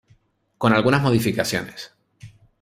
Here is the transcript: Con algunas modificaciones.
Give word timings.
Con 0.57 0.73
algunas 0.73 1.03
modificaciones. 1.03 1.93